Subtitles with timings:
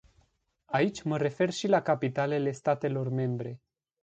[0.65, 3.61] Aici mă refer și la capitalele statelor membre.